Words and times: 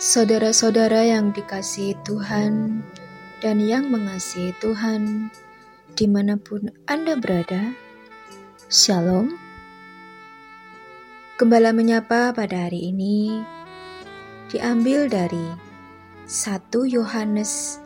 Saudara-saudara 0.00 1.04
yang 1.04 1.28
dikasihi 1.36 1.92
Tuhan 2.08 2.80
dan 3.44 3.60
yang 3.60 3.92
mengasihi 3.92 4.56
Tuhan, 4.56 5.28
di 5.92 6.08
mana 6.08 6.40
pun 6.40 6.72
Anda 6.88 7.20
berada, 7.20 7.76
Shalom. 8.72 9.49
Gembala 11.40 11.72
menyapa 11.72 12.36
pada 12.36 12.68
hari 12.68 12.92
ini 12.92 13.40
diambil 14.52 15.08
dari 15.08 15.48
1 16.28 16.68
Yohanes 16.84 17.80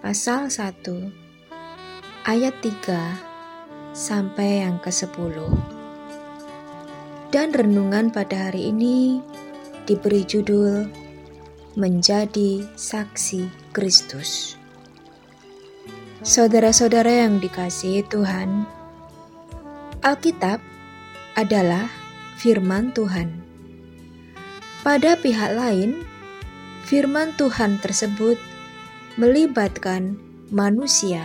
pasal 0.00 0.48
1 0.48 2.24
ayat 2.24 2.56
3 2.64 3.92
sampai 3.92 4.64
yang 4.64 4.80
ke-10. 4.80 5.12
Dan 7.36 7.52
renungan 7.52 8.08
pada 8.08 8.48
hari 8.48 8.72
ini 8.72 9.20
diberi 9.84 10.24
judul 10.24 10.88
menjadi 11.76 12.64
saksi 12.80 13.76
Kristus. 13.76 14.56
Saudara-saudara 16.24 17.28
yang 17.28 17.44
dikasihi 17.44 18.08
Tuhan, 18.08 18.64
Alkitab 20.00 20.64
adalah 21.36 22.05
firman 22.36 22.92
Tuhan. 22.92 23.32
Pada 24.84 25.16
pihak 25.16 25.56
lain, 25.56 26.04
firman 26.84 27.32
Tuhan 27.40 27.80
tersebut 27.80 28.36
melibatkan 29.16 30.20
manusia 30.52 31.24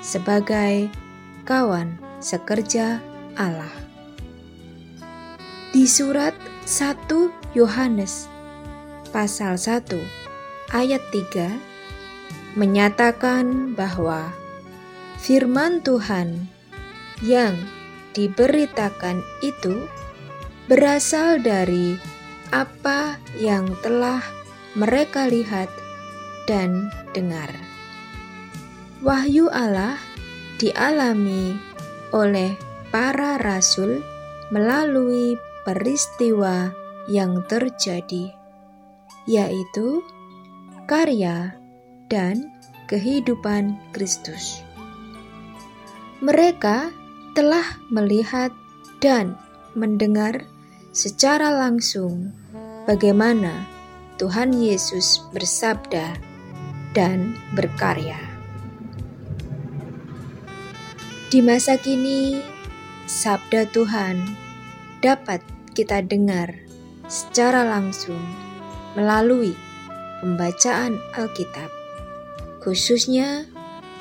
sebagai 0.00 0.86
kawan 1.42 1.98
sekerja 2.22 3.02
Allah. 3.34 3.74
Di 5.74 5.84
surat 5.84 6.32
1 6.64 7.10
Yohanes 7.58 8.30
pasal 9.10 9.58
1 9.58 9.84
ayat 10.72 11.02
3 11.10 12.56
menyatakan 12.56 13.74
bahwa 13.74 14.32
firman 15.18 15.82
Tuhan 15.82 16.46
yang 17.20 17.58
diberitakan 18.14 19.20
itu 19.42 19.84
berasal 20.68 21.40
dari 21.40 21.96
apa 22.52 23.16
yang 23.40 23.72
telah 23.80 24.20
mereka 24.76 25.24
lihat 25.24 25.72
dan 26.44 26.92
dengar. 27.16 27.48
Wahyu 29.00 29.48
Allah 29.48 29.96
dialami 30.60 31.56
oleh 32.12 32.52
para 32.92 33.40
rasul 33.40 34.04
melalui 34.52 35.40
peristiwa 35.64 36.68
yang 37.08 37.40
terjadi 37.48 38.32
yaitu 39.24 40.04
karya 40.84 41.56
dan 42.12 42.48
kehidupan 42.88 43.76
Kristus. 43.92 44.60
Mereka 46.24 46.92
telah 47.36 47.76
melihat 47.92 48.52
dan 49.04 49.36
mendengar 49.76 50.48
secara 50.98 51.54
langsung 51.54 52.34
bagaimana 52.82 53.70
Tuhan 54.18 54.50
Yesus 54.50 55.22
bersabda 55.30 56.18
dan 56.90 57.38
berkarya. 57.54 58.18
Di 61.30 61.38
masa 61.38 61.78
kini, 61.78 62.42
sabda 63.06 63.70
Tuhan 63.70 64.26
dapat 64.98 65.38
kita 65.78 66.02
dengar 66.02 66.50
secara 67.06 67.62
langsung 67.62 68.18
melalui 68.98 69.54
pembacaan 70.18 70.98
Alkitab, 71.14 71.70
khususnya 72.58 73.46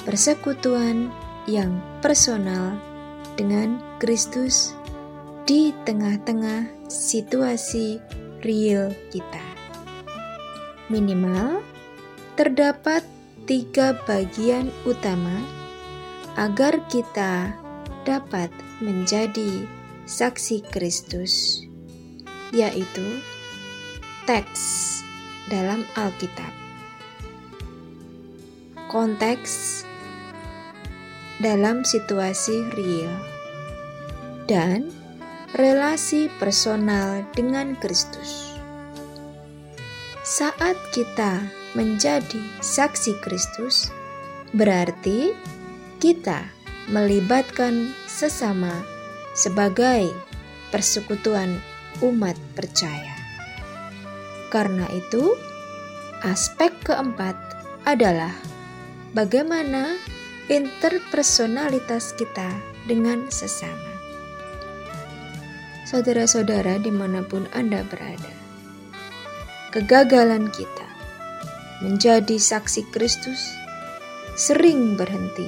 persekutuan 0.01 1.13
yang 1.45 1.77
personal 2.01 2.73
dengan 3.37 3.77
Kristus 4.01 4.76
di 5.47 5.71
tengah-tengah 5.87 6.91
situasi 6.91 8.03
real 8.43 8.91
kita. 9.07 9.47
Minimal 10.91 11.63
terdapat 12.35 13.07
tiga 13.47 13.95
bagian 14.03 14.67
utama 14.83 15.39
agar 16.35 16.83
kita 16.91 17.55
dapat 18.03 18.51
menjadi 18.83 19.63
saksi 20.03 20.67
Kristus, 20.67 21.63
yaitu 22.51 23.23
teks 24.27 24.99
dalam 25.47 25.87
Alkitab. 25.95 26.51
Konteks 28.91 29.87
dalam 31.39 31.87
situasi 31.87 32.67
real 32.75 33.15
dan 34.47 34.96
relasi 35.57 36.29
personal 36.37 37.25
dengan 37.33 37.73
Kristus. 37.81 38.53
Saat 40.21 40.77
kita 40.93 41.49
menjadi 41.73 42.61
saksi 42.61 43.17
Kristus, 43.25 43.89
berarti 44.53 45.33
kita 45.97 46.45
melibatkan 46.93 47.89
sesama 48.05 48.85
sebagai 49.33 50.13
persekutuan 50.69 51.57
umat 52.05 52.37
percaya. 52.53 53.17
Karena 54.53 54.85
itu, 54.93 55.33
aspek 56.21 56.69
keempat 56.85 57.33
adalah 57.89 58.31
bagaimana 59.17 59.97
interpersonalitas 60.53 62.13
kita 62.13 62.53
dengan 62.85 63.25
sesama. 63.33 63.96
Saudara-saudara, 65.87 66.83
di 66.83 66.91
mana 66.91 67.23
pun 67.23 67.47
Anda 67.55 67.79
berada, 67.87 68.33
kegagalan 69.71 70.51
kita 70.51 70.89
menjadi 71.79 72.35
saksi 72.35 72.91
Kristus 72.91 73.39
sering 74.35 74.99
berhenti 74.99 75.47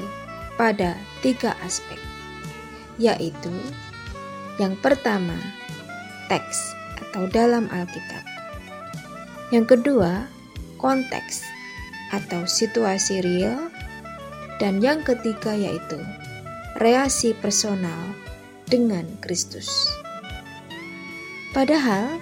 pada 0.55 0.95
tiga 1.19 1.59
aspek, 1.59 1.99
yaitu 2.95 3.51
yang 4.63 4.79
pertama, 4.79 5.35
teks 6.31 6.71
atau 7.03 7.27
dalam 7.27 7.67
Alkitab. 7.67 8.23
Yang 9.51 9.75
kedua, 9.75 10.23
konteks 10.79 11.43
atau 12.15 12.47
situasi 12.47 13.19
real. 13.23 13.59
Dan 14.59 14.83
yang 14.83 15.07
ketiga 15.07 15.55
yaitu 15.55 15.95
reaksi 16.83 17.31
personal 17.31 18.11
dengan 18.67 19.07
Kristus. 19.23 19.71
Padahal 21.49 22.21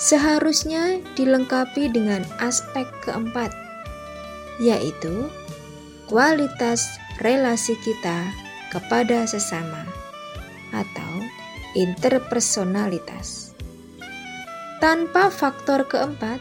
seharusnya 0.00 1.00
dilengkapi 1.16 1.92
dengan 1.92 2.24
aspek 2.40 2.88
keempat, 3.04 3.52
yaitu 4.56 5.28
kualitas 6.08 6.84
relasi 7.20 7.76
kita 7.84 8.32
kepada 8.72 9.28
sesama 9.28 9.84
atau 10.72 11.12
interpersonalitas. 11.76 13.52
Tanpa 14.80 15.32
faktor 15.32 15.88
keempat, 15.88 16.40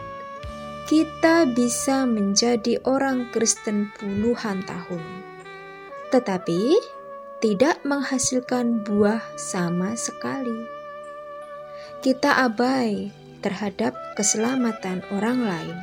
kita 0.85 1.49
bisa 1.55 2.03
menjadi 2.03 2.77
orang 2.83 3.31
Kristen 3.31 3.89
puluhan 3.95 4.61
tahun, 4.67 5.03
tetapi 6.11 6.75
tidak 7.39 7.79
menghasilkan 7.87 8.83
buah 8.83 9.23
sama 9.39 9.95
sekali. 9.95 10.84
Kita 12.01 12.45
abai 12.45 13.09
terhadap 13.41 13.97
keselamatan 14.17 15.05
orang 15.13 15.39
lain 15.45 15.77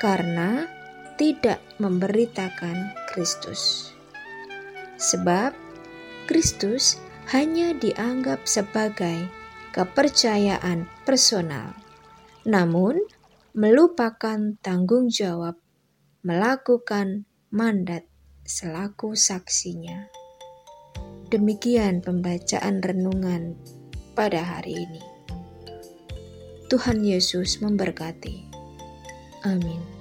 karena 0.00 0.64
tidak 1.20 1.60
memberitakan 1.76 2.96
Kristus, 3.12 3.92
sebab 4.96 5.52
Kristus 6.24 6.96
hanya 7.28 7.76
dianggap 7.76 8.48
sebagai 8.48 9.28
kepercayaan 9.76 10.88
personal, 11.04 11.76
namun 12.48 12.96
melupakan 13.52 14.56
tanggung 14.64 15.12
jawab 15.12 15.60
melakukan 16.24 17.28
mandat 17.52 18.08
selaku 18.44 19.12
saksinya. 19.12 20.08
Demikian 21.30 22.02
pembacaan 22.02 22.82
renungan 22.82 23.54
pada 24.20 24.44
hari 24.44 24.84
ini. 24.84 25.00
Tuhan 26.68 27.00
Yesus 27.00 27.64
memberkati. 27.64 28.52
Amin. 29.48 29.99